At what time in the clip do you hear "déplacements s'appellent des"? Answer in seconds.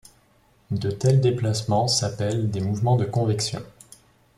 1.21-2.59